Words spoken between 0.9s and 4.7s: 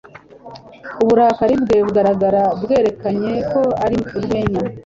Uburakari bwe bugaragara bwerekanye ko ari urwenya.